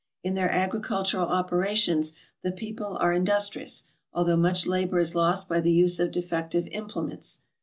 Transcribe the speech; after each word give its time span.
In 0.23 0.33
their 0.33 0.49
agricultural 0.51 1.27
operations 1.27 2.13
the 2.41 2.51
people 2.51 2.97
are 2.99 3.13
in 3.13 3.23
dustrious, 3.23 3.83
although 4.11 4.35
much 4.35 4.65
labor 4.65 4.97
is 4.97 5.13
lost 5.13 5.47
by 5.47 5.59
the 5.59 5.69
use 5.71 5.99
of 5.99 6.09
defective 6.11 6.65
implements. 6.71 7.41